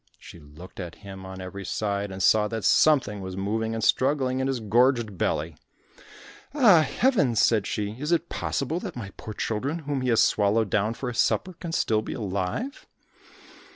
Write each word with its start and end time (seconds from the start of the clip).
She 0.17 0.39
looked 0.39 0.79
at 0.79 0.95
him 1.05 1.27
on 1.27 1.39
every 1.39 1.63
side 1.63 2.11
and 2.11 2.23
saw 2.23 2.47
that 2.47 2.63
something 2.63 3.21
was 3.21 3.37
moving 3.37 3.75
and 3.75 3.83
struggling 3.83 4.39
in 4.39 4.47
his 4.47 4.59
gorged 4.59 5.15
belly. 5.15 5.55
"Ah, 6.55 6.81
heavens," 6.81 7.39
said 7.39 7.67
she, 7.67 7.91
"is 7.99 8.11
it 8.11 8.27
possible 8.27 8.79
that 8.79 8.95
my 8.95 9.11
poor 9.15 9.35
children 9.35 9.77
whom 9.85 10.01
he 10.01 10.09
has 10.09 10.23
swallowed 10.23 10.71
down 10.71 10.95
for 10.95 11.09
his 11.11 11.19
supper, 11.19 11.53
can 11.53 11.69
be 11.69 11.77
still 11.77 12.03
alive?" 12.15 12.87